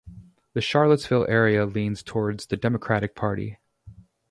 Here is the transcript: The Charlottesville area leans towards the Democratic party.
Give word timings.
The 0.53 0.61
Charlottesville 0.61 1.27
area 1.29 1.63
leans 1.67 2.01
towards 2.01 2.47
the 2.47 2.57
Democratic 2.57 3.13
party. 3.13 3.59